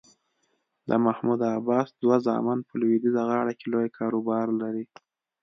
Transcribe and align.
د 0.89 0.91
محمود 1.05 1.39
عباس 1.57 1.87
دوه 2.01 2.17
زامن 2.27 2.59
په 2.67 2.73
لویدیځه 2.81 3.21
غاړه 3.29 3.53
کې 3.59 3.65
لوی 3.73 3.87
کاروبار 3.97 4.47
لري. 4.61 4.85